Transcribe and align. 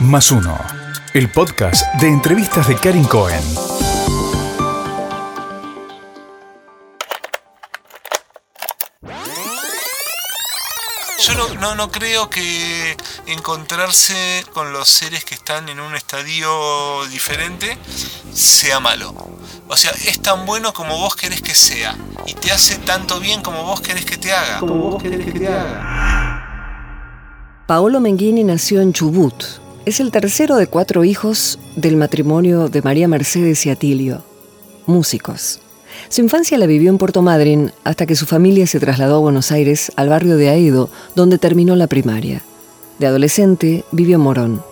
Más 0.00 0.30
uno. 0.30 0.58
El 1.14 1.30
podcast 1.30 1.82
de 1.94 2.08
entrevistas 2.08 2.68
de 2.68 2.76
Karin 2.76 3.04
Cohen. 3.04 3.42
Yo 11.18 11.34
no, 11.34 11.54
no, 11.60 11.74
no 11.74 11.90
creo 11.90 12.28
que 12.28 12.94
encontrarse 13.26 14.44
con 14.52 14.74
los 14.74 14.86
seres 14.86 15.24
que 15.24 15.34
están 15.34 15.70
en 15.70 15.80
un 15.80 15.94
estadio 15.94 17.06
diferente 17.06 17.78
sea 18.34 18.80
malo. 18.80 19.14
O 19.66 19.76
sea, 19.78 19.92
es 19.92 20.20
tan 20.20 20.44
bueno 20.44 20.74
como 20.74 20.98
vos 20.98 21.16
querés 21.16 21.40
que 21.40 21.54
sea. 21.54 21.96
Y 22.26 22.34
te 22.34 22.52
hace 22.52 22.76
tanto 22.76 23.18
bien 23.18 23.40
como 23.40 23.62
vos 23.62 23.80
querés 23.80 24.04
que 24.04 24.18
te 24.18 24.34
haga. 24.34 24.60
Paolo 27.66 27.98
Menghini 28.00 28.44
nació 28.44 28.82
en 28.82 28.92
Chubut. 28.92 29.65
Es 29.86 30.00
el 30.00 30.10
tercero 30.10 30.56
de 30.56 30.66
cuatro 30.66 31.04
hijos 31.04 31.60
del 31.76 31.96
matrimonio 31.96 32.68
de 32.68 32.82
María 32.82 33.06
Mercedes 33.06 33.64
y 33.66 33.70
Atilio, 33.70 34.20
músicos. 34.84 35.60
Su 36.08 36.22
infancia 36.22 36.58
la 36.58 36.66
vivió 36.66 36.90
en 36.90 36.98
Puerto 36.98 37.22
Madryn 37.22 37.70
hasta 37.84 38.04
que 38.04 38.16
su 38.16 38.26
familia 38.26 38.66
se 38.66 38.80
trasladó 38.80 39.14
a 39.14 39.20
Buenos 39.20 39.52
Aires, 39.52 39.92
al 39.94 40.08
barrio 40.08 40.36
de 40.38 40.48
Aedo, 40.48 40.90
donde 41.14 41.38
terminó 41.38 41.76
la 41.76 41.86
primaria. 41.86 42.42
De 42.98 43.06
adolescente 43.06 43.84
vivió 43.92 44.16
en 44.16 44.22
Morón. 44.22 44.62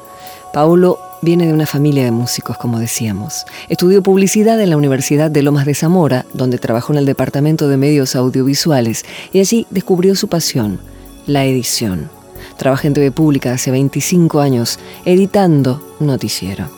Paolo 0.53 0.99
viene 1.23 1.47
de 1.47 1.53
una 1.53 1.67
familia 1.67 2.03
de 2.03 2.11
músicos, 2.11 2.59
como 2.59 2.81
decíamos. 2.81 3.45
Estudió 3.69 4.03
publicidad 4.03 4.61
en 4.61 4.71
la 4.71 4.77
Universidad 4.77 5.31
de 5.31 5.43
Lomas 5.43 5.65
de 5.65 5.77
Zamora, 5.77 6.27
donde 6.33 6.59
trabajó 6.59 6.93
en 6.93 6.99
el 6.99 7.07
Departamento 7.07 7.69
de 7.69 7.77
Medios 7.77 8.17
Audiovisuales, 8.17 9.05
y 9.33 9.39
allí 9.39 9.65
descubrió 9.71 10.17
su 10.17 10.27
pasión, 10.27 10.81
la 11.29 11.45
edición. 11.45 12.11
Trabaja 12.57 12.87
en 12.87 12.95
TV 12.95 13.11
Pública 13.11 13.53
hace 13.53 13.71
25 13.71 14.41
años, 14.41 14.79
editando 15.05 15.83
noticiero. 16.01 16.69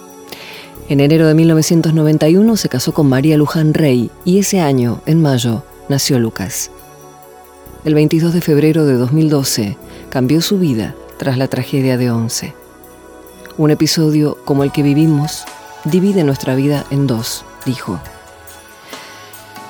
En 0.88 1.00
enero 1.00 1.26
de 1.26 1.34
1991 1.34 2.56
se 2.56 2.68
casó 2.68 2.94
con 2.94 3.08
María 3.08 3.36
Luján 3.36 3.74
Rey 3.74 4.10
y 4.24 4.38
ese 4.38 4.60
año, 4.60 5.00
en 5.06 5.20
mayo, 5.20 5.64
nació 5.88 6.18
Lucas. 6.18 6.70
El 7.84 7.94
22 7.94 8.32
de 8.32 8.40
febrero 8.40 8.84
de 8.84 8.94
2012 8.94 9.76
cambió 10.10 10.40
su 10.40 10.58
vida 10.58 10.94
tras 11.18 11.38
la 11.38 11.48
tragedia 11.48 11.96
de 11.96 12.10
Once. 12.10 12.54
Un 13.58 13.70
episodio 13.70 14.38
como 14.44 14.64
el 14.64 14.72
que 14.72 14.82
vivimos 14.82 15.44
divide 15.84 16.24
nuestra 16.24 16.54
vida 16.54 16.84
en 16.90 17.06
dos, 17.06 17.44
dijo. 17.64 18.00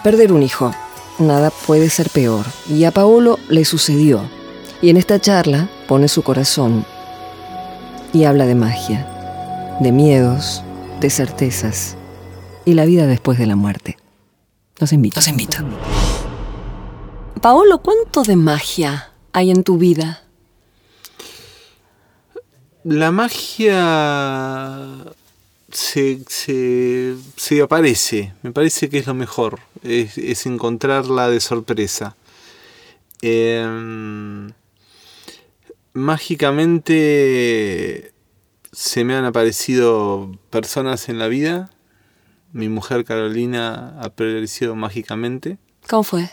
Perder 0.02 0.32
un 0.32 0.42
hijo, 0.42 0.72
nada 1.18 1.50
puede 1.50 1.90
ser 1.90 2.10
peor, 2.10 2.46
y 2.68 2.84
a 2.84 2.90
Paolo 2.90 3.38
le 3.48 3.64
sucedió. 3.64 4.22
Y 4.82 4.90
en 4.90 4.96
esta 4.96 5.20
charla 5.20 5.70
pone 5.86 6.08
su 6.08 6.22
corazón 6.22 6.84
y 8.12 8.24
habla 8.24 8.46
de 8.46 8.54
magia, 8.54 9.06
de 9.80 9.92
miedos, 9.92 10.62
de 11.00 11.10
certezas 11.10 11.96
y 12.64 12.74
la 12.74 12.84
vida 12.84 13.06
después 13.06 13.38
de 13.38 13.46
la 13.46 13.56
muerte. 13.56 13.96
Los 14.78 14.92
invito. 14.92 15.16
Los 15.16 15.28
invito. 15.28 15.58
Paolo, 17.40 17.78
¿cuánto 17.78 18.22
de 18.22 18.36
magia 18.36 19.10
hay 19.32 19.50
en 19.50 19.62
tu 19.62 19.78
vida? 19.78 20.22
La 22.84 23.10
magia 23.10 24.86
se, 25.70 26.20
se, 26.28 27.16
se 27.36 27.62
aparece, 27.62 28.32
me 28.42 28.52
parece 28.52 28.88
que 28.88 28.98
es 28.98 29.06
lo 29.06 29.14
mejor, 29.14 29.60
es, 29.82 30.16
es 30.18 30.46
encontrarla 30.46 31.28
de 31.28 31.40
sorpresa. 31.40 32.16
Em, 33.22 34.52
mágicamente 35.96 36.92
se 38.70 39.04
me 39.04 39.14
han 39.14 39.24
aparecido 39.24 40.30
personas 40.50 41.08
en 41.08 41.18
la 41.18 41.28
vida. 41.28 41.70
Mi 42.52 42.68
mujer 42.68 43.06
Carolina 43.06 43.98
apareció 44.00 44.76
mágicamente. 44.76 45.56
¿Cómo 45.88 46.02
fue? 46.02 46.28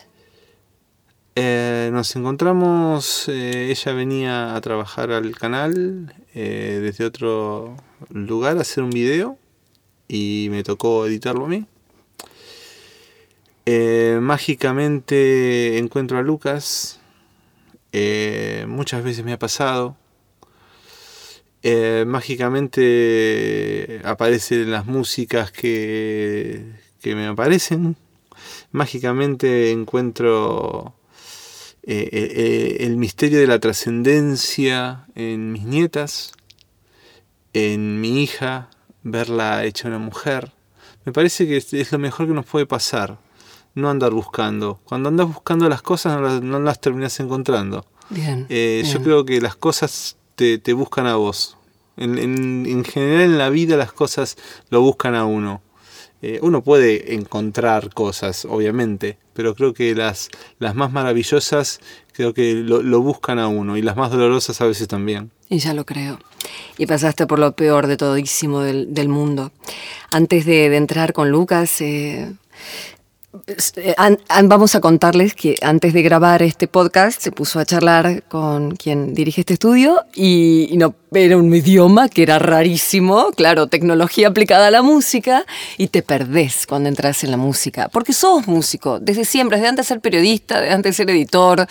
Eh, 1.35 1.89
nos 1.93 2.13
encontramos, 2.15 3.27
eh, 3.29 3.71
ella 3.71 3.93
venía 3.93 4.55
a 4.55 4.61
trabajar 4.61 5.11
al 5.11 5.35
canal 5.35 6.13
eh, 6.35 6.79
desde 6.81 7.05
otro 7.05 7.77
lugar 8.09 8.57
a 8.57 8.61
hacer 8.61 8.83
un 8.83 8.91
video 8.91 9.39
y 10.07 10.49
me 10.51 10.63
tocó 10.63 11.07
editarlo 11.07 11.45
a 11.45 11.47
mí. 11.47 11.65
Mágicamente 14.19 15.77
encuentro 15.77 16.17
a 16.17 16.21
Lucas, 16.21 16.99
eh, 17.93 18.65
muchas 18.67 19.03
veces 19.03 19.23
me 19.23 19.33
ha 19.33 19.39
pasado. 19.39 19.95
Eh, 21.61 22.03
mágicamente 22.05 24.01
aparecen 24.03 24.71
las 24.71 24.85
músicas 24.85 25.51
que, 25.51 26.73
que 27.01 27.15
me 27.15 27.27
aparecen. 27.27 27.95
Mágicamente 28.71 29.71
encuentro 29.71 30.95
eh, 31.83 32.77
el 32.79 32.97
misterio 32.97 33.39
de 33.39 33.47
la 33.47 33.59
trascendencia 33.59 35.05
en 35.15 35.51
mis 35.51 35.63
nietas, 35.63 36.31
en 37.53 38.01
mi 38.01 38.23
hija, 38.23 38.69
verla 39.03 39.63
hecha 39.65 39.87
una 39.87 39.99
mujer. 39.99 40.51
Me 41.05 41.11
parece 41.13 41.45
que 41.47 41.57
es 41.57 41.91
lo 41.91 41.99
mejor 41.99 42.25
que 42.27 42.33
nos 42.33 42.47
puede 42.47 42.65
pasar. 42.65 43.19
No 43.75 43.89
andar 43.89 44.11
buscando. 44.11 44.79
Cuando 44.83 45.09
andas 45.09 45.27
buscando 45.27 45.67
las 45.69 45.81
cosas 45.81 46.15
no 46.15 46.21
las, 46.21 46.41
no 46.41 46.59
las 46.59 46.79
terminas 46.79 47.19
encontrando. 47.19 47.85
Bien. 48.09 48.45
Eh, 48.49 48.83
Yo 48.91 49.01
creo 49.01 49.25
que 49.25 49.41
las 49.41 49.55
cosas 49.55 50.17
te, 50.35 50.57
te 50.59 50.73
buscan 50.73 51.07
a 51.07 51.15
vos. 51.15 51.57
En, 51.97 52.17
en- 52.17 52.65
en 52.67 52.83
general 52.83 53.21
en 53.21 53.37
la 53.37 53.49
vida 53.49 53.77
las 53.77 53.91
cosas 53.93 54.37
lo 54.69 54.81
buscan 54.81 55.15
a 55.15 55.25
uno. 55.25 55.61
Eh, 56.21 56.39
uno 56.41 56.63
puede 56.63 57.15
encontrar 57.15 57.93
cosas, 57.93 58.45
obviamente, 58.45 59.17
pero 59.33 59.55
creo 59.55 59.73
que 59.73 59.93
las, 59.93 60.29
las 60.57 60.73
más 60.73 60.89
maravillosas 60.91 61.81
creo 62.13 62.33
que 62.33 62.53
lo, 62.53 62.81
lo 62.81 63.01
buscan 63.01 63.39
a 63.39 63.47
uno 63.49 63.75
y 63.75 63.81
las 63.81 63.97
más 63.97 64.09
dolorosas 64.09 64.61
a 64.61 64.65
veces 64.65 64.87
también. 64.87 65.31
Y 65.49 65.57
ya 65.59 65.73
lo 65.73 65.85
creo. 65.85 66.19
Y 66.77 66.85
pasaste 66.85 67.27
por 67.27 67.39
lo 67.39 67.51
peor 67.57 67.87
de 67.87 67.97
todísimo 67.97 68.61
del, 68.61 68.93
del 68.93 69.09
mundo. 69.09 69.51
Antes 70.11 70.45
de, 70.45 70.69
de 70.69 70.77
entrar 70.77 71.11
con 71.11 71.29
Lucas, 71.29 71.81
eh, 71.81 72.31
an- 73.97 74.19
an- 74.29 74.47
vamos 74.49 74.75
a 74.75 74.79
contarles 74.81 75.33
que 75.33 75.55
antes 75.61 75.93
de 75.93 76.01
grabar 76.03 76.41
este 76.43 76.67
podcast 76.67 77.19
se 77.21 77.31
puso 77.31 77.59
a 77.59 77.65
charlar 77.65 78.23
con 78.23 78.75
quien 78.75 79.13
dirige 79.13 79.41
este 79.41 79.53
estudio 79.53 80.01
y, 80.15 80.67
y 80.71 80.77
no 80.77 80.93
era 81.13 81.37
un 81.37 81.53
idioma 81.53 82.09
que 82.09 82.23
era 82.23 82.37
rarísimo, 82.39 83.31
claro, 83.35 83.67
tecnología 83.67 84.27
aplicada 84.27 84.67
a 84.67 84.71
la 84.71 84.81
música 84.81 85.45
y 85.77 85.87
te 85.87 86.01
perdés 86.03 86.65
cuando 86.67 86.89
entras 86.89 87.23
en 87.23 87.31
la 87.31 87.37
música, 87.37 87.89
porque 87.89 88.13
sos 88.13 88.47
músico 88.47 88.99
desde 88.99 89.25
siempre, 89.25 89.57
desde 89.57 89.69
antes 89.69 89.85
de 89.85 89.87
ser 89.89 90.01
periodista, 90.01 90.59
desde 90.61 90.73
antes 90.73 90.91
de 90.91 91.03
ser 91.03 91.09
editor, 91.09 91.67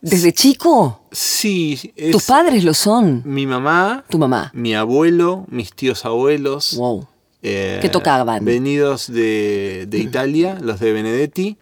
desde 0.00 0.32
chico. 0.32 1.00
Sí, 1.10 1.92
es 1.96 2.10
Tus 2.12 2.24
padres 2.24 2.62
lo 2.64 2.74
son. 2.74 3.22
mi 3.24 3.46
mamá, 3.46 4.04
Tu 4.08 4.18
mamá. 4.18 4.50
mi 4.54 4.74
abuelo, 4.74 5.44
mis 5.48 5.72
tíos 5.72 6.04
abuelos. 6.04 6.76
Wow. 6.76 7.08
Eh, 7.44 7.78
¿Qué 7.80 7.88
tocaban? 7.88 8.44
Venidos 8.44 9.06
de, 9.12 9.86
de 9.88 9.98
Italia, 9.98 10.58
los 10.60 10.80
de 10.80 10.92
Benedetti. 10.92 11.56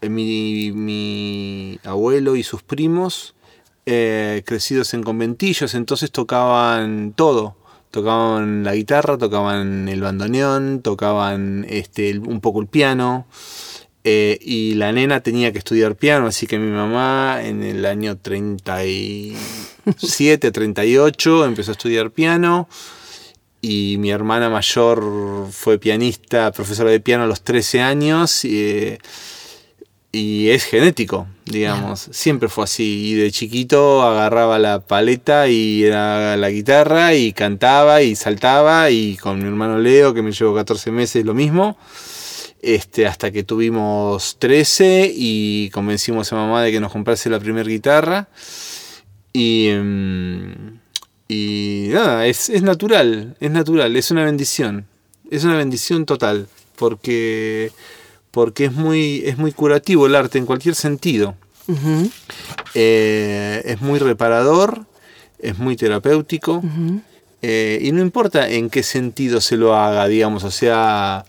eh, 0.00 0.08
mi, 0.08 0.72
mi 0.72 1.78
abuelo 1.84 2.36
y 2.36 2.42
sus 2.42 2.62
primos, 2.62 3.34
eh, 3.84 4.42
crecidos 4.46 4.94
en 4.94 5.02
conventillos, 5.02 5.74
entonces 5.74 6.10
tocaban 6.10 7.12
todo. 7.14 7.56
Tocaban 7.90 8.64
la 8.64 8.74
guitarra, 8.74 9.16
tocaban 9.16 9.88
el 9.88 10.02
bandoneón, 10.02 10.82
tocaban 10.82 11.64
este, 11.68 12.18
un 12.18 12.40
poco 12.40 12.60
el 12.60 12.66
piano. 12.66 13.26
eh, 14.04 14.38
y 14.40 14.74
la 14.74 14.92
nena 14.92 15.20
tenía 15.22 15.52
que 15.52 15.58
estudiar 15.58 15.96
piano, 15.96 16.26
así 16.28 16.46
que 16.46 16.58
mi 16.58 16.70
mamá 16.70 17.40
en 17.42 17.62
el 17.62 17.84
año 17.86 18.16
37, 18.16 20.50
38 20.52 21.44
empezó 21.44 21.70
a 21.70 21.72
estudiar 21.72 22.10
piano 22.10 22.68
y 23.68 23.96
mi 23.98 24.10
hermana 24.10 24.48
mayor 24.48 25.48
fue 25.50 25.78
pianista, 25.78 26.50
profesora 26.52 26.90
de 26.90 27.00
piano 27.00 27.24
a 27.24 27.26
los 27.26 27.42
13 27.42 27.80
años. 27.82 28.44
y, 28.44 28.98
y 30.10 30.48
es 30.48 30.64
genético, 30.64 31.26
digamos. 31.44 32.08
Siempre 32.12 32.48
fue 32.48 32.64
así. 32.64 33.10
Y 33.10 33.14
de 33.14 33.30
chiquito 33.30 34.02
agarraba 34.02 34.58
la 34.58 34.80
paleta 34.80 35.48
y 35.48 35.84
era 35.84 36.36
la 36.38 36.48
guitarra 36.48 37.14
y 37.14 37.32
cantaba 37.32 38.00
y 38.02 38.16
saltaba. 38.16 38.90
Y 38.90 39.16
con 39.16 39.38
mi 39.38 39.44
hermano 39.46 39.78
Leo, 39.78 40.14
que 40.14 40.22
me 40.22 40.32
llevó 40.32 40.54
14 40.54 40.90
meses, 40.90 41.24
lo 41.26 41.34
mismo. 41.34 41.76
Este, 42.62 43.06
hasta 43.06 43.30
que 43.30 43.44
tuvimos 43.44 44.36
13 44.38 45.12
y 45.14 45.70
convencimos 45.70 46.32
a 46.32 46.36
mamá 46.36 46.62
de 46.62 46.72
que 46.72 46.80
nos 46.80 46.90
comprase 46.90 47.28
la 47.28 47.38
primera 47.38 47.68
guitarra. 47.68 48.28
Y, 49.34 49.68
mm, 49.70 50.77
y 51.28 51.88
nada, 51.92 52.26
es, 52.26 52.48
es 52.48 52.62
natural, 52.62 53.36
es 53.38 53.50
natural, 53.50 53.94
es 53.96 54.10
una 54.10 54.24
bendición. 54.24 54.86
Es 55.30 55.44
una 55.44 55.56
bendición 55.56 56.06
total. 56.06 56.48
Porque 56.76 57.72
porque 58.30 58.66
es 58.66 58.72
muy, 58.72 59.22
es 59.24 59.38
muy 59.38 59.52
curativo 59.52 60.06
el 60.06 60.14
arte 60.14 60.38
en 60.38 60.46
cualquier 60.46 60.74
sentido. 60.74 61.34
Eh, 62.74 63.62
es 63.64 63.80
muy 63.80 63.98
reparador, 63.98 64.86
es 65.38 65.58
muy 65.58 65.76
terapéutico, 65.76 66.62
eh, 67.42 67.78
y 67.82 67.92
no 67.92 68.00
importa 68.00 68.48
en 68.48 68.70
qué 68.70 68.82
sentido 68.82 69.40
se 69.40 69.56
lo 69.56 69.74
haga, 69.74 70.06
digamos, 70.08 70.44
o 70.44 70.50
sea, 70.50 71.24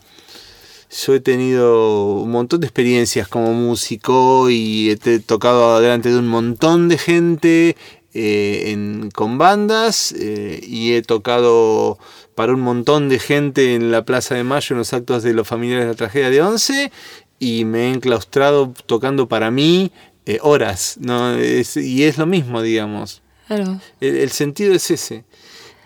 yo 1.03 1.13
he 1.13 1.19
tenido 1.19 2.21
un 2.21 2.31
montón 2.31 2.61
de 2.61 2.67
experiencias 2.67 3.27
como 3.27 3.53
músico 3.53 4.49
y 4.49 4.91
he 4.91 5.19
tocado 5.19 5.79
delante 5.79 6.09
de 6.09 6.17
un 6.17 6.27
montón 6.27 6.89
de 6.89 6.97
gente 6.97 7.75
eh, 8.13 9.09
con 9.13 9.37
bandas 9.37 10.13
y 10.13 10.93
he 10.93 11.01
tocado 11.01 11.97
para 12.35 12.53
un 12.53 12.61
montón 12.61 13.09
de 13.09 13.19
gente 13.19 13.75
en 13.75 13.91
la 13.91 14.05
Plaza 14.05 14.35
de 14.35 14.43
Mayo 14.43 14.73
en 14.73 14.77
los 14.77 14.93
actos 14.93 15.23
de 15.23 15.33
los 15.33 15.47
familiares 15.47 15.85
de 15.85 15.91
la 15.91 15.97
tragedia 15.97 16.29
de 16.29 16.41
Once 16.41 16.91
y 17.39 17.65
me 17.65 17.87
he 17.87 17.93
enclaustrado 17.93 18.73
tocando 18.85 19.27
para 19.27 19.49
mí 19.49 19.91
eh, 20.25 20.37
horas, 20.41 20.97
¿no? 20.99 21.41
y 21.41 22.03
es 22.03 22.17
lo 22.17 22.27
mismo, 22.27 22.61
digamos. 22.61 23.23
El, 23.99 24.29
sentido 24.29 24.75
es 24.75 24.91
ese. 24.91 25.23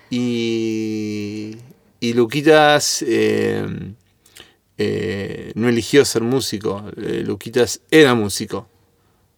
Y, 0.10 1.56
y 2.02 2.14
Luquitas 2.14 3.06
eh, 3.08 3.66
eh, 4.78 5.54
no 5.56 5.70
eligió 5.70 6.04
ser 6.04 6.24
músico, 6.24 6.84
Luquitas 6.98 7.81
era 7.90 8.16
músico. 8.16 8.68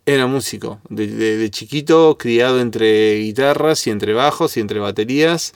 Era 0.06 0.28
músico, 0.28 0.80
de 0.90 1.50
chiquito, 1.50 2.18
criado 2.19 2.62
entre 2.62 3.18
guitarras 3.19 3.88
y 3.88 3.90
entre 3.90 4.13
bajos 4.13 4.56
y 4.56 4.60
entre 4.60 4.80
baterías. 4.80 5.54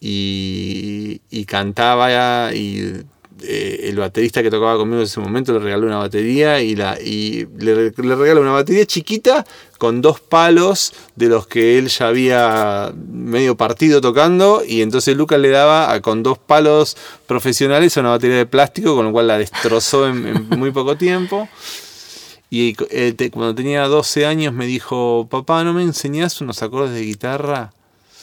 Y, 0.00 1.44
cantaba 1.46 2.54
y 2.54 3.02
eh, 3.42 3.80
el 3.84 3.96
baterista 3.96 4.42
que 4.42 4.50
tocaba 4.50 4.76
conmigo 4.76 4.98
en 4.98 5.04
ese 5.04 5.20
momento 5.20 5.52
le 5.52 5.60
regaló 5.60 5.86
una 5.86 5.98
batería 5.98 6.60
y, 6.60 6.74
la, 6.74 7.00
y 7.00 7.46
le, 7.58 7.90
regaló 7.90 8.40
una 8.40 8.52
batería 8.52 8.84
chiquita 8.84 9.46
con 9.78 10.02
dos 10.02 10.20
palos 10.20 10.92
de 11.14 11.28
los 11.28 11.46
que 11.46 11.78
él 11.78 11.88
ya 11.88 12.08
había 12.08 12.92
medio 13.10 13.56
partido 13.56 14.00
tocando. 14.00 14.62
Y 14.66 14.82
entonces 14.82 15.16
Lucas 15.16 15.40
le 15.40 15.48
daba 15.50 16.00
con 16.00 16.22
dos 16.22 16.38
palos 16.38 16.96
profesionales 17.26 17.96
una 17.96 18.10
batería 18.10 18.36
de 18.36 18.46
plástico 18.46 18.94
con 18.94 19.06
lo 19.06 19.12
cual 19.12 19.28
la 19.28 19.38
destrozó 19.38 20.06
en, 20.06 20.48
muy 20.50 20.70
poco 20.70 20.96
tiempo. 20.96 21.48
Y 22.50 22.74
eh, 22.90 23.30
cuando 23.30 23.54
tenía 23.54 23.86
12 23.86 24.26
años 24.26 24.54
me 24.54 24.66
dijo, 24.66 25.26
papá, 25.30 25.64
¿no 25.64 25.72
me 25.74 25.82
enseñás 25.82 26.40
unos 26.40 26.62
acordes 26.62 26.92
de 26.92 27.02
guitarra? 27.02 27.72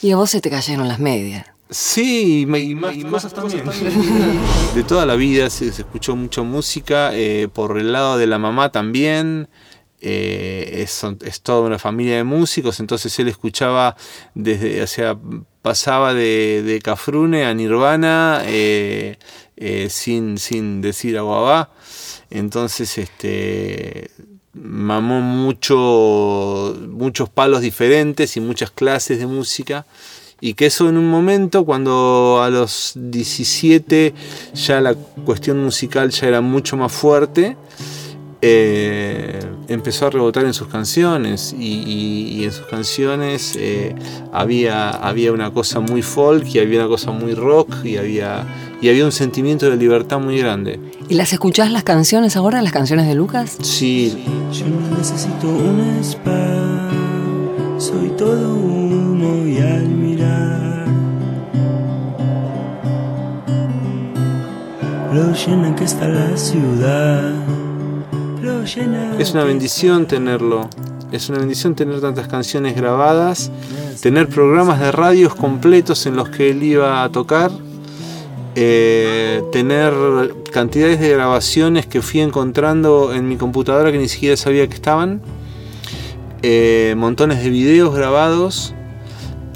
Y 0.01 0.11
a 0.11 0.17
vos 0.17 0.31
se 0.31 0.41
te 0.41 0.49
cayeron 0.49 0.87
las 0.87 0.99
medias. 0.99 1.45
Sí, 1.69 2.41
y, 2.41 2.75
más, 2.75 2.95
cosas 3.05 3.33
también. 3.35 3.63
De 4.75 4.83
toda 4.83 5.05
la 5.05 5.15
vida 5.15 5.49
se, 5.49 5.67
escuchó 5.67 6.15
mucha 6.15 6.41
música, 6.43 7.11
eh, 7.13 7.47
por 7.51 7.77
el 7.77 7.91
lado 7.91 8.17
de 8.17 8.27
la 8.27 8.37
mamá 8.37 8.71
también. 8.71 9.47
Eh, 10.01 10.83
es, 10.83 11.03
es, 11.23 11.41
toda 11.41 11.61
una 11.61 11.79
familia 11.79 12.17
de 12.17 12.23
músicos, 12.23 12.79
entonces 12.79 13.17
él 13.17 13.27
escuchaba 13.27 13.95
desde, 14.35 14.83
o 14.83 14.87
sea, 14.87 15.17
pasaba 15.63 16.13
de, 16.13 16.61
de 16.61 16.79
Cafrune 16.79 17.45
a 17.45 17.53
Nirvana 17.55 18.43
eh, 18.45 19.17
sin, 19.89 20.37
sin 20.37 20.81
decir 20.81 21.17
aguabá. 21.17 21.71
Entonces, 22.35 22.97
este 22.97 24.11
mamó 24.53 25.21
mucho, 25.21 26.77
muchos 26.89 27.29
palos 27.29 27.61
diferentes 27.61 28.37
y 28.37 28.41
muchas 28.41 28.71
clases 28.71 29.19
de 29.19 29.27
música. 29.27 29.85
Y 30.41 30.53
que 30.53 30.65
eso 30.65 30.89
en 30.89 30.97
un 30.97 31.09
momento, 31.09 31.65
cuando 31.65 32.41
a 32.43 32.49
los 32.49 32.93
17 32.95 34.13
ya 34.53 34.81
la 34.81 34.93
cuestión 34.93 35.63
musical 35.63 36.09
ya 36.09 36.27
era 36.27 36.41
mucho 36.41 36.75
más 36.75 36.91
fuerte, 36.91 37.55
eh, 38.41 39.39
empezó 39.69 40.07
a 40.07 40.09
rebotar 40.09 40.43
en 40.45 40.53
sus 40.53 40.67
canciones. 40.67 41.55
Y, 41.57 42.43
en 42.43 42.51
sus 42.51 42.67
canciones 42.67 43.55
eh, 43.57 43.95
había, 44.33 44.89
había 44.89 45.31
una 45.31 45.51
cosa 45.51 45.79
muy 45.79 46.01
folk 46.01 46.45
y 46.53 46.59
había 46.59 46.81
una 46.81 46.89
cosa 46.89 47.11
muy 47.11 47.33
rock 47.33 47.85
y 47.85 47.97
había, 47.97 48.45
y 48.81 48.89
había 48.89 49.05
un 49.05 49.11
sentimiento 49.11 49.69
de 49.69 49.77
libertad 49.77 50.19
muy 50.19 50.37
grande. 50.37 50.79
¿Y 51.09 51.15
las 51.15 51.33
escuchás 51.33 51.71
las 51.71 51.83
canciones 51.83 52.35
ahora, 52.35 52.61
las 52.61 52.73
canciones 52.73 53.07
de 53.07 53.15
Lucas? 53.15 53.57
Sí. 53.61 54.25
Yo 54.51 54.65
necesito 54.97 55.47
un 55.47 55.99
spa, 56.01 56.89
soy 57.77 58.09
todo 58.17 58.55
humo 58.55 59.45
y 59.45 59.57
al 59.57 59.87
mirar 59.87 60.85
lo 65.13 65.33
llena 65.33 65.75
que 65.75 65.85
está 65.85 66.07
la 66.07 66.35
ciudad. 66.35 67.33
Es 69.19 69.31
una 69.31 69.43
bendición 69.43 70.07
tenerlo. 70.07 70.69
Es 71.11 71.29
una 71.29 71.37
bendición 71.37 71.75
tener 71.75 72.01
tantas 72.01 72.27
canciones 72.27 72.75
grabadas, 72.75 73.51
tener 74.01 74.27
programas 74.27 74.79
de 74.79 74.91
radios 74.91 75.35
completos 75.35 76.05
en 76.07 76.15
los 76.15 76.29
que 76.29 76.49
él 76.49 76.63
iba 76.63 77.03
a 77.03 77.09
tocar, 77.09 77.51
eh, 78.55 79.43
tener 79.51 79.93
cantidades 80.51 80.99
de 80.99 81.09
grabaciones 81.09 81.85
que 81.85 82.01
fui 82.01 82.21
encontrando 82.21 83.13
en 83.13 83.27
mi 83.27 83.35
computadora 83.35 83.91
que 83.91 83.97
ni 83.97 84.07
siquiera 84.07 84.37
sabía 84.37 84.67
que 84.67 84.75
estaban, 84.75 85.21
eh, 86.41 86.93
montones 86.97 87.43
de 87.43 87.49
videos 87.49 87.93
grabados. 87.93 88.73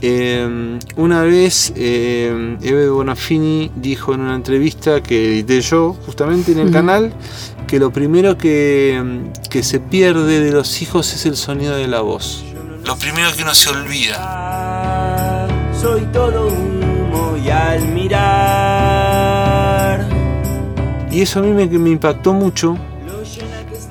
Eh, 0.02 0.80
una 0.96 1.24
vez 1.24 1.74
Eve 1.76 2.90
Bonafini 2.90 3.72
dijo 3.76 4.14
en 4.14 4.22
una 4.22 4.36
entrevista 4.36 5.04
que 5.04 5.34
edité 5.34 5.60
yo 5.60 5.94
justamente 6.06 6.54
en 6.54 6.60
el 6.60 6.72
canal 6.72 7.14
que 7.68 7.80
lo 7.80 7.92
primero 7.92 8.38
que, 8.38 9.30
que 9.50 9.62
se 9.62 9.80
pierde 9.80 10.40
de 10.40 10.52
los 10.52 10.82
hijos 10.82 11.14
es 11.14 11.26
el 11.26 11.36
sonido 11.36 11.76
de 11.76 11.88
la 11.88 12.02
voz. 12.02 12.44
Lo 12.86 12.98
primero 12.98 13.30
que 13.36 13.44
uno 13.44 13.54
se 13.54 13.70
olvida. 13.70 15.48
Soy 15.80 16.02
todo 16.12 16.48
humo 16.48 17.38
y 17.38 17.50
al 17.50 17.88
mirar. 17.90 18.89
Y 21.12 21.22
eso 21.22 21.40
a 21.40 21.42
mí 21.42 21.52
me, 21.52 21.66
me 21.68 21.90
impactó 21.90 22.34
mucho 22.34 22.78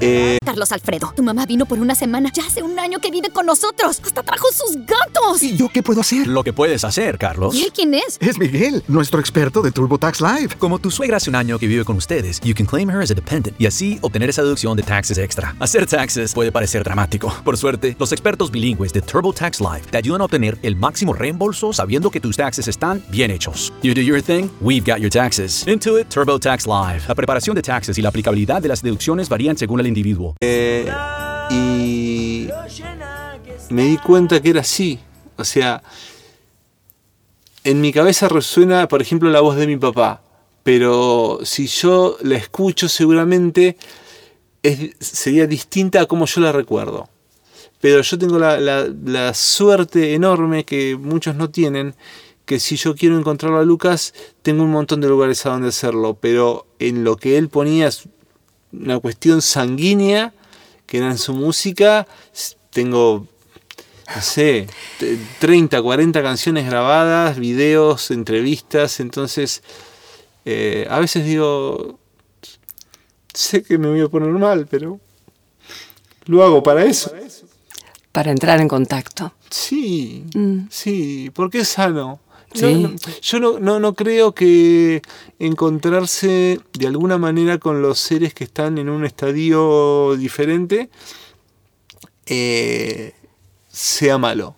eh, 0.00 0.38
Carlos 0.44 0.72
Alfredo, 0.72 1.12
tu 1.14 1.22
mamá 1.22 1.44
vino 1.44 1.66
por 1.66 1.78
una 1.78 1.94
semana. 1.94 2.30
Ya 2.32 2.46
hace 2.46 2.62
un 2.62 2.78
año 2.78 3.00
que 3.00 3.10
vive 3.10 3.28
con 3.30 3.44
nosotros. 3.44 4.00
Hasta 4.02 4.22
trajo 4.22 4.46
sus 4.52 4.76
gatos. 4.86 5.42
¿Y 5.42 5.56
yo 5.56 5.68
qué 5.68 5.82
puedo 5.82 6.00
hacer? 6.00 6.26
Lo 6.26 6.42
que 6.42 6.52
puedes 6.52 6.84
hacer, 6.84 7.18
Carlos. 7.18 7.54
¿Y 7.54 7.64
él 7.64 7.72
quién 7.74 7.92
es? 7.94 8.16
Es 8.20 8.38
Miguel, 8.38 8.82
nuestro 8.88 9.20
experto 9.20 9.60
de 9.60 9.72
TurboTax 9.72 10.20
Live. 10.20 10.54
Como 10.58 10.78
tu 10.78 10.90
suegra 10.90 11.18
hace 11.18 11.28
un 11.28 11.36
año 11.36 11.58
que 11.58 11.66
vive 11.66 11.84
con 11.84 11.96
ustedes, 11.96 12.40
you 12.40 12.54
can 12.54 12.64
claim 12.64 12.88
her 12.88 13.02
as 13.02 13.10
a 13.10 13.14
dependent 13.14 13.60
y 13.60 13.66
así 13.66 13.98
obtener 14.00 14.30
esa 14.30 14.42
deducción 14.42 14.76
de 14.76 14.82
taxes 14.82 15.18
extra. 15.18 15.54
Hacer 15.60 15.86
taxes 15.86 16.32
puede 16.32 16.52
parecer 16.52 16.82
dramático. 16.84 17.32
Por 17.44 17.56
suerte, 17.56 17.96
los 17.98 18.12
expertos 18.12 18.50
bilingües 18.50 18.92
de 18.92 19.02
TurboTax 19.02 19.60
Live 19.60 19.82
te 19.90 19.98
ayudan 19.98 20.22
a 20.22 20.24
obtener 20.24 20.58
el 20.62 20.76
máximo 20.76 21.12
reembolso 21.12 21.72
sabiendo 21.72 22.10
que 22.10 22.20
tus 22.20 22.36
taxes 22.36 22.68
están 22.68 23.02
bien 23.10 23.30
hechos. 23.30 23.72
You 23.82 23.94
do 23.94 24.00
your 24.00 24.22
thing, 24.22 24.48
we've 24.60 24.90
got 24.90 25.00
your 25.00 25.10
taxes. 25.10 25.66
Intuit 25.66 26.08
TurboTax 26.08 26.66
Live. 26.66 27.02
La 27.08 27.14
preparación 27.14 27.54
de 27.54 27.62
taxes 27.62 27.98
y 27.98 28.02
la 28.02 28.08
aplicabilidad 28.08 28.62
de 28.62 28.68
las 28.68 28.82
deducciones 28.82 29.28
varían 29.28 29.58
según 29.58 29.80
el 29.80 29.87
individuo. 29.88 30.36
Eh, 30.40 30.90
y 31.50 32.48
me 33.70 33.84
di 33.84 33.98
cuenta 33.98 34.40
que 34.40 34.50
era 34.50 34.60
así. 34.60 34.98
O 35.36 35.44
sea, 35.44 35.82
en 37.64 37.80
mi 37.80 37.92
cabeza 37.92 38.28
resuena, 38.28 38.88
por 38.88 39.02
ejemplo, 39.02 39.30
la 39.30 39.40
voz 39.40 39.56
de 39.56 39.66
mi 39.66 39.76
papá. 39.76 40.22
Pero 40.62 41.40
si 41.44 41.66
yo 41.66 42.16
la 42.22 42.36
escucho, 42.36 42.88
seguramente 42.88 43.76
sería 45.00 45.46
distinta 45.46 46.02
a 46.02 46.06
como 46.06 46.26
yo 46.26 46.40
la 46.40 46.52
recuerdo. 46.52 47.08
Pero 47.80 48.02
yo 48.02 48.18
tengo 48.18 48.38
la, 48.38 48.58
la, 48.58 49.34
suerte 49.34 50.14
enorme 50.14 50.64
que 50.64 50.96
muchos 50.96 51.36
no 51.36 51.48
tienen, 51.48 51.94
que 52.44 52.58
si 52.58 52.76
yo 52.76 52.96
quiero 52.96 53.16
encontrarlo 53.16 53.58
a 53.58 53.64
Lucas, 53.64 54.14
tengo 54.42 54.64
un 54.64 54.72
montón 54.72 55.00
de 55.00 55.08
lugares 55.08 55.46
a 55.46 55.50
donde 55.50 55.68
hacerlo. 55.68 56.18
Pero 56.20 56.66
en 56.80 57.04
lo 57.04 57.16
que 57.16 57.38
él 57.38 57.48
ponía 57.48 57.88
una 58.72 58.98
cuestión 58.98 59.42
sanguínea 59.42 60.32
que 60.86 60.98
era 60.98 61.10
en 61.10 61.18
su 61.18 61.34
música. 61.34 62.06
Tengo, 62.70 63.26
no 64.14 64.22
sé, 64.22 64.66
30, 65.38 65.80
40 65.82 66.22
canciones 66.22 66.66
grabadas, 66.66 67.38
videos, 67.38 68.10
entrevistas. 68.10 69.00
Entonces, 69.00 69.62
eh, 70.44 70.86
a 70.90 70.98
veces 71.00 71.24
digo, 71.24 71.98
sé 73.34 73.62
que 73.62 73.78
me 73.78 73.88
voy 73.88 74.00
a 74.00 74.08
poner 74.08 74.30
mal, 74.30 74.66
pero 74.70 75.00
Lo 76.26 76.42
hago 76.44 76.62
para 76.62 76.84
eso. 76.84 77.10
Para 78.12 78.30
entrar 78.30 78.60
en 78.60 78.68
contacto. 78.68 79.32
Sí, 79.50 80.24
Mm. 80.34 80.66
sí, 80.70 81.30
porque 81.34 81.60
es 81.60 81.68
sano. 81.68 82.20
No, 82.54 82.94
yo 83.20 83.38
no, 83.60 83.94
creo 83.94 84.32
que 84.32 85.02
encontrarse 85.38 86.60
de 86.72 86.86
alguna 86.86 87.18
manera 87.18 87.58
con 87.58 87.82
los 87.82 87.98
seres 87.98 88.32
que 88.32 88.44
están 88.44 88.78
en 88.78 88.88
un 88.88 89.04
estadio 89.04 90.16
diferente 90.16 90.88
eh, 92.26 93.12
sea 93.68 94.18
malo. 94.18 94.56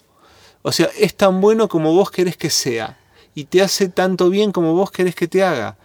O 0.63 0.73
sea, 0.73 0.89
es 0.99 1.15
tan 1.15 1.41
bueno 1.41 1.69
como 1.69 1.93
vos 1.93 2.11
querés 2.11 2.37
que 2.37 2.51
sea. 2.51 2.99
Y 3.35 3.45
te 3.45 3.63
hace 3.63 3.89
tanto 3.89 4.31
bien 4.31 4.53
como 4.53 4.75
vos 4.75 4.91
querés 4.91 5.15
que 5.15 5.29
te 5.29 5.43
haga. 5.43 5.79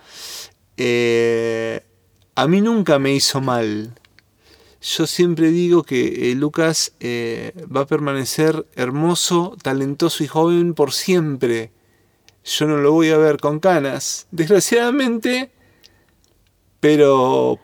Eh, 0.78 1.82
a 2.36 2.48
mí 2.48 2.62
nunca 2.62 3.00
me 3.00 3.14
hizo 3.14 3.42
mal. 3.42 3.94
Yo 4.82 5.08
siempre 5.08 5.50
digo 5.50 5.84
que 5.84 6.32
eh, 6.32 6.36
Lucas 6.36 6.94
va 7.02 7.82
a 7.82 7.88
permanecer 7.88 8.68
hermoso, 8.76 9.58
talentoso 9.62 10.24
y 10.24 10.28
joven 10.28 10.76
por 10.76 10.92
siempre. 10.92 11.72
Yo 12.46 12.68
no 12.68 12.78
lo 12.78 12.92
voy 12.92 13.10
a 13.10 13.18
ver 13.18 13.38
con 13.38 13.60
canas, 13.60 14.28
desgraciadamente, 14.32 15.52
pero 16.80 17.60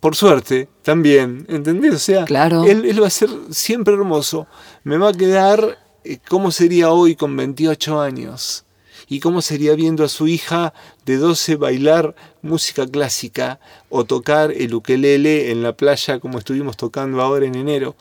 por 0.00 0.16
suerte 0.16 0.68
también, 0.82 1.46
¿entendés? 1.48 1.94
O 1.94 1.98
sea, 1.98 2.24
Claro. 2.24 2.64
él, 2.64 2.84
él 2.84 3.02
va 3.02 3.06
a 3.06 3.10
ser 3.10 3.30
siempre 3.50 3.94
hermoso. 3.94 4.46
Me 4.82 4.98
va 4.98 5.10
a 5.10 5.12
quedar 5.14 5.78
eh, 6.04 6.18
cómo 6.28 6.50
sería 6.50 6.90
hoy 6.90 7.14
con 7.16 7.36
28 7.36 8.00
años 8.00 8.64
y 9.08 9.20
cómo 9.20 9.40
sería 9.40 9.74
viendo 9.74 10.04
a 10.04 10.08
su 10.08 10.26
hija 10.26 10.74
de 11.06 11.16
12 11.16 11.56
bailar 11.56 12.14
música 12.42 12.86
clásica 12.86 13.60
o 13.88 14.04
tocar 14.04 14.50
el 14.52 14.74
ukelele 14.74 15.50
en 15.50 15.62
la 15.62 15.74
playa 15.76 16.18
como 16.20 16.38
estuvimos 16.38 16.76
tocando 16.76 17.22
ahora 17.22 17.46
en 17.46 17.54
enero. 17.54 17.96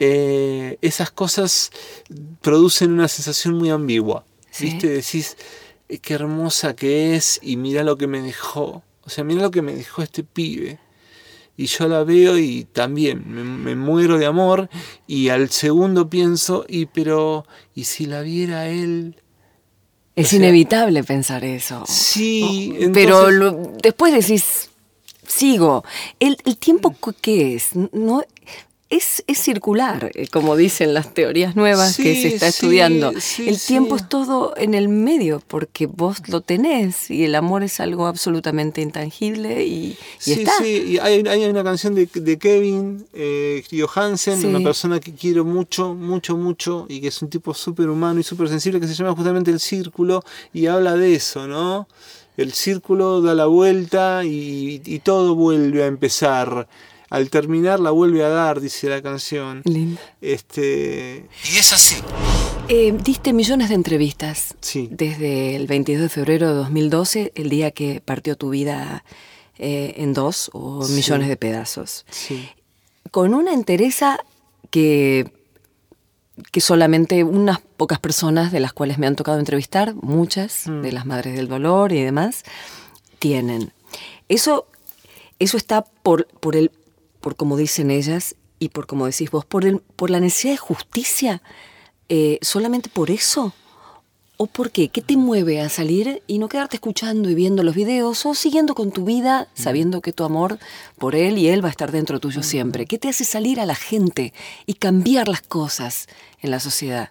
Eh, 0.00 0.78
esas 0.80 1.10
cosas 1.10 1.70
producen 2.40 2.92
una 2.92 3.08
sensación 3.08 3.54
muy 3.54 3.68
ambigua. 3.70 4.24
Sí. 4.50 4.64
¿Viste? 4.66 4.88
Decís, 4.88 5.36
"Eh, 5.88 5.98
qué 5.98 6.14
hermosa 6.14 6.74
que 6.74 7.14
es 7.16 7.38
y 7.42 7.56
mira 7.56 7.82
lo 7.82 7.96
que 7.96 8.06
me 8.06 8.20
dejó. 8.20 8.82
O 9.04 9.10
sea, 9.10 9.24
mira 9.24 9.42
lo 9.42 9.50
que 9.50 9.62
me 9.62 9.74
dejó 9.74 10.02
este 10.02 10.22
pibe. 10.24 10.78
Y 11.56 11.66
yo 11.66 11.88
la 11.88 12.04
veo 12.04 12.38
y 12.38 12.64
también 12.72 13.24
me, 13.26 13.42
me 13.42 13.74
muero 13.74 14.16
de 14.18 14.26
amor 14.26 14.68
y 15.08 15.28
al 15.30 15.50
segundo 15.50 16.08
pienso, 16.08 16.64
y 16.68 16.86
pero, 16.86 17.46
¿y 17.74 17.84
si 17.84 18.06
la 18.06 18.20
viera 18.20 18.68
él? 18.68 19.20
Es 20.14 20.26
O 20.26 20.30
sea, 20.30 20.38
inevitable 20.38 21.02
pensar 21.04 21.44
eso. 21.44 21.84
Sí, 21.88 22.72
Pero 22.92 23.28
entonces- 23.28 23.34
lo- 23.38 23.72
después 23.82 24.12
decís, 24.12 24.70
sigo. 25.26 25.84
¿El, 26.20 26.36
el 26.44 26.56
tiempo 26.58 26.94
qué 27.20 27.56
es? 27.56 27.70
No, 27.92 28.22
es, 28.90 29.22
es 29.26 29.38
circular, 29.38 30.10
eh, 30.14 30.28
como 30.28 30.56
dicen 30.56 30.94
las 30.94 31.12
teorías 31.12 31.56
nuevas 31.56 31.96
que 31.96 32.14
se 32.20 32.28
está 32.28 32.48
estudiando. 32.48 33.12
sí, 33.20 33.48
el 33.48 33.60
tiempo 33.60 33.96
es 33.96 34.08
todo 34.08 34.54
en 34.56 34.72
el 34.74 34.88
medio, 34.88 35.42
porque 35.46 35.86
vos 35.86 36.26
lo 36.28 36.40
tenés 36.40 37.10
y 37.10 37.24
el 37.24 37.34
amor 37.34 37.62
es 37.62 37.80
algo 37.80 38.06
absolutamente 38.06 38.80
intangible 38.80 39.64
y, 39.66 39.74
y 39.90 39.98
Sí, 40.18 40.32
está. 40.32 40.52
sí, 40.58 40.84
y 40.86 40.98
hay, 40.98 41.22
hay 41.26 41.44
una 41.44 41.62
canción 41.62 41.94
de, 41.94 42.08
de 42.12 42.38
Kevin 42.38 43.06
eh, 43.12 43.62
Johansen, 43.70 44.44
una 44.46 44.60
persona 44.60 45.00
que 45.00 45.12
quiero 45.12 45.44
mucho, 45.44 45.94
mucho, 45.94 46.36
mucho, 46.36 46.86
y 46.88 47.00
que 47.00 47.08
es 47.08 47.20
un 47.20 47.28
tipo 47.28 47.52
súper 47.52 47.88
humano 47.90 48.20
y 48.20 48.22
súper 48.22 48.48
sensible, 48.48 48.80
que 48.80 48.86
se 48.88 48.94
llama 48.94 49.14
justamente 49.14 49.50
El 49.50 49.60
Círculo, 49.60 50.22
y 50.54 50.66
habla 50.66 50.94
de 50.94 51.14
eso, 51.14 51.46
¿no? 51.46 51.88
El 52.38 52.52
círculo 52.52 53.20
da 53.20 53.34
la 53.34 53.46
vuelta 53.46 54.24
y, 54.24 54.80
y 54.84 54.98
todo 55.00 55.34
vuelve 55.34 55.82
a 55.82 55.86
empezar. 55.86 56.68
Al 57.10 57.30
terminar 57.30 57.80
la 57.80 57.90
vuelve 57.90 58.22
a 58.22 58.28
dar, 58.28 58.60
dice 58.60 58.88
la 58.88 59.00
canción. 59.02 59.62
Linda. 59.64 60.00
Este, 60.20 61.26
Y 61.52 61.56
es 61.58 61.72
así. 61.72 61.96
Eh, 62.68 62.94
diste 63.02 63.32
millones 63.32 63.70
de 63.70 63.74
entrevistas 63.76 64.54
Sí. 64.60 64.88
desde 64.90 65.56
el 65.56 65.66
22 65.66 66.02
de 66.02 66.08
febrero 66.10 66.48
de 66.48 66.54
2012, 66.54 67.32
el 67.34 67.48
día 67.48 67.70
que 67.70 68.02
partió 68.02 68.36
tu 68.36 68.50
vida 68.50 69.04
eh, 69.58 69.94
en 69.96 70.12
dos 70.12 70.50
o 70.52 70.84
Sí. 70.84 70.92
millones 70.92 71.28
de 71.28 71.36
pedazos. 71.36 72.04
sí. 72.10 72.48
Con 73.10 73.32
una 73.32 73.54
entereza 73.54 74.18
que, 74.70 75.32
que 76.52 76.60
solamente 76.60 77.24
unas 77.24 77.58
pocas 77.78 77.98
personas 77.98 78.52
de 78.52 78.60
las 78.60 78.74
cuales 78.74 78.98
me 78.98 79.06
han 79.06 79.16
tocado 79.16 79.38
entrevistar, 79.38 79.94
muchas, 79.94 80.66
Mm. 80.66 80.82
de 80.82 80.92
las 80.92 81.06
madres 81.06 81.34
del 81.34 81.48
dolor 81.48 81.92
y 81.92 82.02
demás, 82.02 82.44
tienen. 83.18 83.72
Eso, 84.28 84.66
eso 85.38 85.56
está 85.56 85.82
por, 86.02 86.26
por 86.26 86.54
el, 86.54 86.70
por 87.20 87.36
como 87.36 87.56
dicen 87.56 87.90
ellas 87.90 88.36
y 88.58 88.70
por 88.70 88.86
como 88.86 89.06
decís 89.06 89.30
vos, 89.30 89.44
por 89.44 89.64
el, 89.64 89.80
por 89.80 90.10
la 90.10 90.20
necesidad 90.20 90.54
de 90.54 90.58
justicia, 90.58 91.42
eh, 92.08 92.38
solamente 92.42 92.88
por 92.88 93.10
eso. 93.10 93.52
¿O 94.40 94.46
por 94.46 94.70
qué? 94.70 94.88
¿Qué 94.88 95.02
te 95.02 95.16
mueve 95.16 95.60
a 95.60 95.68
salir 95.68 96.22
y 96.28 96.38
no 96.38 96.48
quedarte 96.48 96.76
escuchando 96.76 97.28
y 97.28 97.34
viendo 97.34 97.64
los 97.64 97.74
videos 97.74 98.24
o 98.24 98.34
siguiendo 98.34 98.76
con 98.76 98.92
tu 98.92 99.04
vida 99.04 99.48
sabiendo 99.54 100.00
que 100.00 100.12
tu 100.12 100.22
amor 100.22 100.60
por 100.96 101.16
él 101.16 101.38
y 101.38 101.48
él 101.48 101.62
va 101.62 101.66
a 101.66 101.72
estar 101.72 101.90
dentro 101.90 102.20
tuyo 102.20 102.44
siempre? 102.44 102.86
¿Qué 102.86 102.98
te 102.98 103.08
hace 103.08 103.24
salir 103.24 103.58
a 103.58 103.66
la 103.66 103.74
gente 103.74 104.32
y 104.64 104.74
cambiar 104.74 105.26
las 105.26 105.42
cosas 105.42 106.06
en 106.40 106.52
la 106.52 106.60
sociedad? 106.60 107.10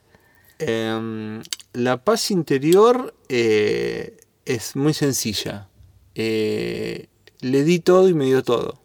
Em, 0.60 1.44
la 1.74 2.02
paz 2.02 2.32
interior 2.32 3.14
eh, 3.28 4.18
es 4.46 4.78
muy 4.78 4.94
sencilla. 4.94 5.68
Eh, 6.16 7.08
le 7.42 7.64
di 7.66 7.80
todo 7.80 8.08
y 8.08 8.14
me 8.14 8.26
dio 8.26 8.42
todo. 8.42 8.80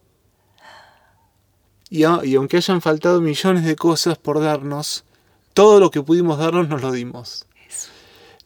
Y, 1.93 2.05
aunque 2.05 2.57
hayan 2.57 2.81
faltado 2.81 3.21
millones 3.21 3.65
de 3.65 3.75
cosas 3.75 4.17
por 4.17 4.39
darnos, 4.39 5.03
todo 5.53 5.79
lo 5.79 5.91
que 5.91 6.01
pudimos 6.01 6.39
darnos 6.39 6.67
nos 6.67 6.81
lo 6.81 6.91
dimos. 6.91 7.45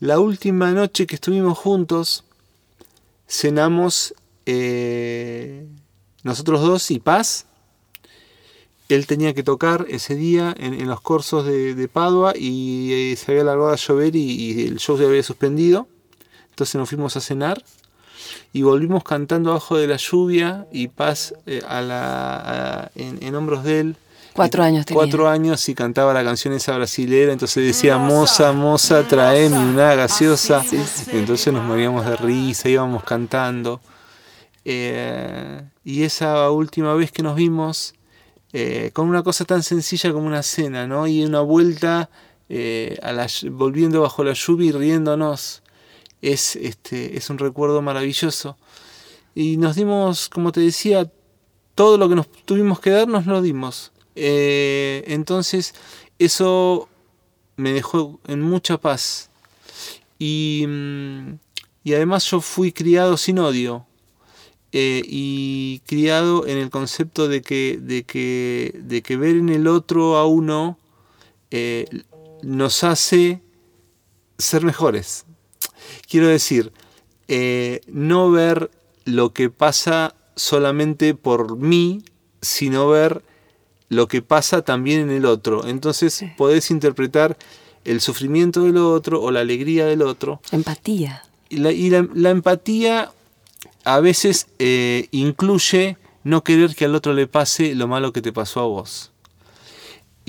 La 0.02 0.20
última 0.20 0.74
noche 0.74 1.08
que 1.08 1.16
estuvimos 1.16 1.58
juntos, 1.58 2.26
cenamos 3.26 4.14
eh, 4.46 5.66
nosotros 6.24 6.60
dos 6.60 6.92
y 6.92 7.00
paz. 7.00 7.46
Él 8.90 9.08
tenía 9.08 9.34
que 9.34 9.44
tocar 9.44 9.86
ese 9.88 10.16
día 10.16 10.54
en, 10.60 10.74
en 10.74 10.90
los 10.90 11.00
cursos 11.00 11.46
de, 11.46 11.74
de 11.74 11.88
Padua 11.88 12.34
y 12.36 12.92
eh, 12.92 13.16
se 13.16 13.32
había 13.32 13.46
largado 13.46 13.70
a 13.70 13.78
llover 13.78 14.18
y, 14.18 14.30
y 14.30 14.68
el 14.68 14.78
show 14.80 14.98
se 14.98 15.06
había 15.06 15.24
suspendido. 15.24 15.88
Entonces 16.50 16.76
nos 16.76 16.90
fuimos 16.90 17.16
a 17.16 17.22
cenar 17.22 17.64
y 18.54 18.62
volvimos 18.64 19.04
cantando 19.04 19.54
bajo 19.54 19.78
de 19.78 19.88
la 19.88 19.98
lluvia 19.98 20.66
y 20.72 20.88
paz 20.88 21.34
eh, 21.46 21.62
a 21.68 21.82
la, 21.82 22.36
a- 22.86 22.92
en, 22.96 23.18
en 23.22 23.36
hombros 23.36 23.64
de 23.64 23.80
él. 23.82 23.96
Cuatro 24.34 24.62
años 24.64 24.86
tenía. 24.86 25.02
Cuatro 25.02 25.28
años 25.28 25.68
y 25.68 25.74
cantaba 25.74 26.14
la 26.14 26.24
canción 26.24 26.54
esa 26.54 26.76
brasilera, 26.78 27.34
entonces 27.34 27.66
decía, 27.66 27.98
moza, 27.98 28.52
moza, 28.54 29.08
traeme 29.08 29.58
una 29.58 29.96
gaseosa. 29.96 30.64
Entonces 31.12 31.52
nos 31.52 31.64
moríamos 31.64 32.06
de 32.06 32.16
risa, 32.18 32.70
íbamos 32.70 33.04
cantando. 33.04 33.80
Eh, 34.66 35.62
y 35.84 36.04
esa 36.04 36.52
última 36.52 36.94
vez 36.94 37.12
que 37.12 37.24
nos 37.24 37.36
vimos, 37.36 37.96
eh, 38.54 38.92
con 38.94 39.08
una 39.08 39.24
cosa 39.24 39.46
tan 39.46 39.64
sencilla 39.64 40.12
como 40.12 40.28
una 40.28 40.44
cena, 40.44 40.86
¿no? 40.88 41.08
Y 41.08 41.24
una 41.24 41.40
vuelta 41.42 42.10
eh, 42.50 42.98
a 43.02 43.12
la 43.14 43.26
ll- 43.26 43.52
volviendo 43.52 44.02
bajo 44.02 44.24
la 44.24 44.34
lluvia 44.34 44.68
y 44.68 44.72
riéndonos. 44.72 45.64
Es, 46.22 46.56
este, 46.56 47.18
es 47.18 47.30
un 47.30 47.38
recuerdo 47.38 47.82
maravilloso. 47.82 48.58
Y 49.36 49.58
nos 49.58 49.76
dimos, 49.76 50.30
como 50.30 50.52
te 50.52 50.62
decía, 50.62 51.12
todo 51.76 51.98
lo 51.98 52.10
que 52.10 52.16
nos 52.16 52.28
tuvimos 52.46 52.80
que 52.80 52.90
dar, 52.92 53.08
nos 53.08 53.26
lo 53.28 53.42
dimos. 53.42 53.92
Eh, 54.16 55.04
entonces, 55.08 55.74
eso 56.20 56.90
me 57.56 57.72
dejó 57.74 58.20
en 58.28 58.42
mucha 58.42 58.80
paz. 58.80 59.30
Y, 60.20 60.66
mm, 60.68 61.40
y 61.84 61.94
además 61.94 62.26
yo 62.30 62.42
fui 62.42 62.72
criado 62.72 63.18
sin 63.18 63.40
odio. 63.40 63.86
eh, 64.74 65.02
y 65.06 65.80
criado 65.88 66.46
en 66.48 66.58
el 66.58 66.70
concepto 66.70 67.28
de 67.28 67.42
que, 67.42 67.80
de 67.82 68.04
que, 68.04 68.74
de 68.84 69.02
que 69.02 69.18
ver 69.18 69.36
en 69.38 69.50
el 69.50 69.68
otro 69.68 70.18
a 70.18 70.26
uno 70.28 70.78
eh, 71.52 71.86
nos 72.44 72.84
hace 72.84 73.42
ser 74.38 74.64
mejores. 74.66 75.27
Quiero 76.10 76.28
decir, 76.28 76.72
eh, 77.28 77.82
no 77.88 78.32
ver 78.32 78.72
lo 79.06 79.34
que 79.34 79.50
pasa 79.50 80.16
solamente 80.36 81.14
por 81.16 81.58
mí, 81.58 82.04
sino 82.42 82.88
ver 82.90 83.24
lo 83.90 84.08
que 84.08 84.22
pasa 84.22 84.62
también 84.64 85.02
en 85.02 85.10
el 85.12 85.26
otro. 85.26 85.66
Entonces 85.68 86.24
podés 86.38 86.72
interpretar 86.72 87.38
el 87.86 88.02
sufrimiento 88.02 88.64
del 88.64 88.78
otro 88.78 89.22
o 89.22 89.32
la 89.32 89.40
alegría 89.40 89.86
del 89.86 90.02
otro. 90.02 90.42
Empatía. 90.52 91.24
Y 91.50 91.58
la, 91.58 91.72
y 91.72 91.90
la- 91.90 92.08
la 92.14 92.30
empatía 92.32 93.12
a 93.86 94.00
veces 94.02 94.48
eh, 94.60 95.08
incluye 95.12 95.98
no 96.26 96.44
querer 96.44 96.76
que 96.76 96.84
al 96.86 96.96
otro 96.96 97.14
le 97.14 97.28
pase 97.28 97.74
lo 97.76 97.88
malo 97.88 98.12
que 98.12 98.22
te 98.22 98.34
pasó 98.34 98.60
a 98.60 98.66
vos. 98.66 99.12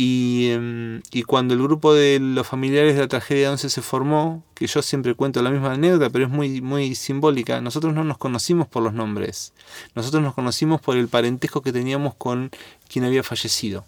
Y, 0.01 0.51
em, 0.51 1.03
y 1.11 1.25
cuando 1.25 1.55
el 1.55 1.61
grupo 1.63 1.93
de 1.93 2.21
los 2.21 2.47
familiares 2.47 2.95
de 2.95 3.01
la 3.01 3.09
tragedia 3.09 3.51
11 3.51 3.69
se 3.69 3.83
formó, 3.83 4.45
que 4.55 4.69
yo 4.69 4.81
siempre 4.81 5.17
cuento 5.17 5.43
la 5.43 5.51
misma 5.51 5.73
anécdota, 5.73 6.09
pero 6.09 6.27
es 6.27 6.31
muy, 6.31 6.61
muy 6.61 6.95
simbólica, 6.95 7.61
nosotros 7.61 7.93
no 7.95 8.05
nos 8.05 8.17
conocimos 8.17 8.69
por 8.69 8.85
los 8.85 8.93
nombres, 8.95 9.53
nosotros 9.97 10.23
nos 10.23 10.35
conocimos 10.35 10.81
por 10.81 10.97
el 10.97 11.09
parentesco 11.09 11.63
que 11.63 11.73
teníamos 11.73 12.15
con 12.15 12.53
quien 12.89 13.07
había 13.07 13.25
fallecido. 13.25 13.85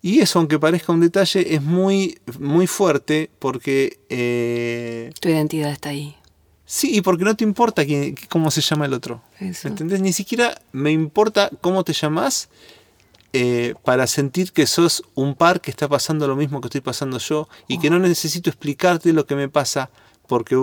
Y 0.00 0.20
eso, 0.20 0.38
aunque 0.38 0.58
parezca 0.58 0.92
un 0.92 1.00
detalle, 1.00 1.54
es 1.54 1.62
muy, 1.62 2.18
muy 2.38 2.66
fuerte 2.66 3.30
porque... 3.38 3.98
eh, 4.10 5.10
Tu 5.20 5.28
identidad 5.30 5.70
está 5.70 5.90
ahí. 5.90 6.14
Sí, 6.66 6.96
y 6.96 7.00
porque 7.02 7.24
no 7.24 7.36
te 7.36 7.44
importa 7.44 7.84
quién- 7.84 8.14
cómo 8.28 8.50
se 8.50 8.60
llama 8.62 8.86
el 8.86 8.92
otro. 8.94 9.22
Eso. 9.38 9.68
¿Entendés? 9.68 10.00
Ni 10.00 10.12
siquiera 10.14 10.60
me 10.72 10.92
importa 10.92 11.50
cómo 11.60 11.84
te 11.84 11.92
llamas 11.92 12.48
eh, 13.36 13.74
para 13.84 14.06
sentir 14.06 14.52
que 14.52 14.66
sos 14.66 15.02
un 15.14 15.34
par 15.34 15.60
que 15.60 15.70
está 15.70 15.88
pasando 15.88 16.28
lo 16.28 16.36
mismo 16.36 16.60
que 16.60 16.68
estoy 16.68 16.80
pasando 16.80 17.18
yo 17.18 17.48
y 17.68 17.78
que 17.80 17.90
no 17.90 17.98
necesito 17.98 18.48
explicarte 18.48 19.12
lo 19.12 19.26
que 19.26 19.34
me 19.34 19.48
pasa 19.48 19.90
porque 20.28 20.56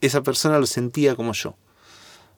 esa 0.00 0.22
persona 0.22 0.58
lo 0.58 0.66
sentía 0.66 1.16
como 1.16 1.32
yo. 1.32 1.56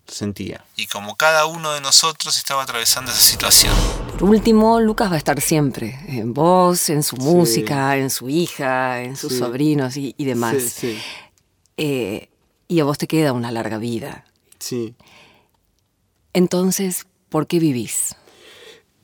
Lo 0.06 0.12
sentía. 0.12 0.64
Y 0.76 0.86
como 0.86 1.16
cada 1.16 1.46
uno 1.46 1.72
de 1.72 1.80
nosotros 1.82 2.36
estaba 2.36 2.62
atravesando 2.62 3.10
esa 3.10 3.20
situación. 3.20 3.74
Por 4.18 4.28
último, 4.30 4.80
Lucas 4.80 5.10
va 5.10 5.14
a 5.16 5.18
estar 5.18 5.40
siempre, 5.40 5.98
en 6.08 6.32
vos, 6.34 6.88
en 6.90 7.02
su 7.02 7.16
música, 7.16 7.96
en 7.98 8.08
su 8.10 8.28
hija, 8.30 9.02
en 9.02 9.16
sus 9.16 9.32
Sí. 9.34 9.38
sobrinos 9.38 9.96
y, 9.96 10.14
y 10.18 10.24
demás. 10.24 10.56
Sí, 10.62 10.70
sí. 10.94 10.98
Eh, 11.76 12.28
y 12.68 12.80
a 12.80 12.84
vos 12.84 12.96
te 12.98 13.06
queda 13.06 13.32
una 13.32 13.50
larga 13.50 13.78
vida. 13.78 14.24
Sí. 14.58 14.94
Entonces, 16.32 17.06
¿por 17.28 17.46
qué 17.46 17.58
vivís? 17.58 18.16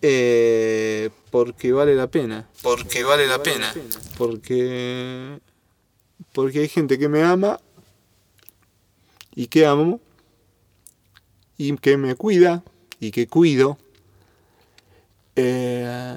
Eh, 0.03 1.11
porque 1.31 1.73
vale 1.73 1.95
la 1.95 2.09
pena. 2.09 2.49
Porque 2.63 3.05
vale 3.05 3.27
la 3.27 3.43
pena. 3.43 3.73
Porque. 4.17 5.39
Porque 6.33 6.61
hay 6.61 6.69
gente 6.69 6.99
que 6.99 7.09
me 7.09 7.23
ama 7.23 7.61
y 9.35 9.47
que 9.49 9.67
amo 9.67 10.01
y 11.57 11.77
que 11.77 11.97
me 11.97 12.15
cuida 12.15 12.63
y 12.99 13.11
que 13.11 13.27
cuido. 13.27 13.79
Eh, 15.37 16.17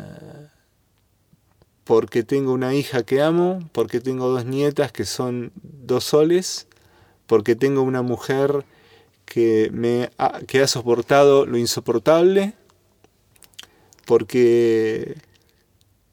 porque 1.84 2.24
tengo 2.24 2.54
una 2.54 2.74
hija 2.74 3.04
que 3.04 3.22
amo, 3.22 3.60
porque 3.72 4.00
tengo 4.00 4.30
dos 4.30 4.46
nietas 4.46 4.92
que 4.92 5.06
son 5.06 5.52
dos 5.62 6.06
soles, 6.06 6.68
porque 7.28 7.56
tengo 7.56 7.82
una 7.82 8.02
mujer 8.02 8.66
que, 9.25 9.70
me 9.74 10.10
ha, 10.18 10.40
que 10.48 10.62
ha 10.62 10.68
soportado 10.68 11.46
lo 11.46 11.58
insoportable, 11.58 12.54
porque 14.05 15.15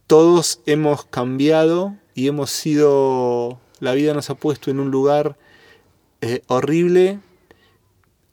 todos 0.07 0.61
hemos 0.67 1.05
cambiado 1.05 1.97
y 2.15 2.29
hemos 2.29 2.51
sido, 2.51 3.61
la 3.79 3.95
vida 3.95 4.15
nos 4.15 4.31
ha 4.31 4.35
puesto 4.35 4.71
en 4.71 4.81
un 4.81 4.91
lugar 4.91 5.37
eh, 6.21 6.43
horrible 6.49 7.21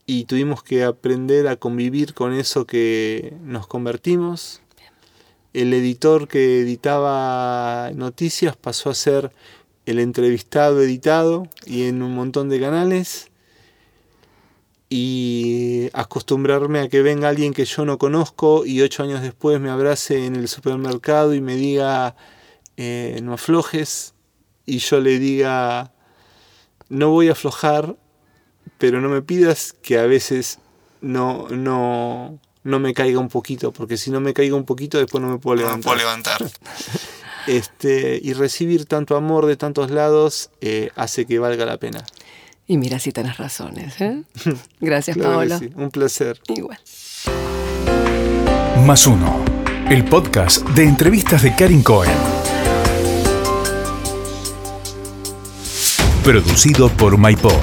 y 0.05 0.25
tuvimos 0.25 0.63
que 0.63 0.83
aprender 0.83 1.47
a 1.47 1.57
convivir 1.57 2.13
con 2.13 2.33
eso 2.33 2.65
que 2.65 3.33
nos 3.43 3.67
convertimos. 3.67 4.61
El 5.53 5.73
editor 5.73 6.27
que 6.27 6.61
editaba 6.61 7.91
noticias 7.93 8.55
pasó 8.55 8.89
a 8.89 8.95
ser 8.95 9.31
el 9.85 9.99
entrevistado 9.99 10.81
editado 10.81 11.47
y 11.65 11.83
en 11.83 12.01
un 12.01 12.13
montón 12.13 12.49
de 12.49 12.59
canales 12.59 13.29
y 14.89 15.89
acostumbrarme 15.93 16.79
a 16.79 16.89
que 16.89 17.01
venga 17.01 17.27
alguien 17.27 17.53
que 17.53 17.65
yo 17.65 17.83
no 17.83 17.97
conozco 17.97 18.65
y 18.65 18.81
ocho 18.81 19.03
años 19.03 19.21
después 19.21 19.59
me 19.59 19.69
abrace 19.69 20.25
en 20.25 20.35
el 20.35 20.47
supermercado 20.47 21.33
y 21.33 21.41
me 21.41 21.55
diga 21.55 22.15
eh, 22.77 23.19
no 23.21 23.33
aflojes 23.33 24.13
y 24.65 24.77
yo 24.77 25.01
le 25.01 25.19
diga 25.19 25.91
no 26.87 27.09
voy 27.09 27.27
a 27.27 27.33
aflojar 27.33 27.97
pero 28.77 29.01
no 29.01 29.09
me 29.09 29.21
pidas 29.21 29.73
que 29.81 29.97
a 29.97 30.05
veces 30.05 30.59
no 31.01 31.47
no 31.49 32.39
no 32.63 32.79
me 32.79 32.93
caiga 32.93 33.19
un 33.19 33.29
poquito 33.29 33.73
porque 33.73 33.97
si 33.97 34.09
no 34.09 34.21
me 34.21 34.33
caiga 34.33 34.55
un 34.55 34.65
poquito 34.65 34.99
después 34.99 35.21
no 35.21 35.29
me 35.29 35.37
puedo 35.37 35.57
No 35.57 35.61
me 35.63 35.67
levantar 35.67 35.83
puedo 35.83 35.97
levantar. 35.97 36.49
este 37.47 38.19
y 38.23 38.31
recibir 38.33 38.85
tanto 38.85 39.17
amor 39.17 39.47
de 39.47 39.57
tantos 39.57 39.91
lados 39.91 40.49
eh, 40.61 40.91
hace 40.95 41.25
que 41.25 41.39
valga 41.39 41.65
la 41.65 41.77
pena 41.77 42.05
Y 42.67 42.77
mira 42.77 42.99
si 42.99 43.11
tenés 43.11 43.37
razones, 43.37 43.99
¿eh? 44.01 44.23
Gracias, 44.81 45.15
Claro 45.15 45.35
Paolo. 45.37 45.57
sí, 45.59 45.69
un 45.75 45.89
placer 45.89 46.39
Igual. 46.49 46.77
Más 48.85 49.07
uno. 49.07 49.43
El 49.89 50.03
podcast 50.05 50.67
de 50.69 50.83
entrevistas 50.83 51.43
de 51.43 51.55
Karin 51.55 51.81
Cohen. 51.81 52.11
Producido 56.23 56.89
por 56.89 57.17
MyPod. 57.17 57.53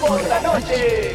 Por 0.00 0.22
la 0.28 0.40
noche. 0.40 1.14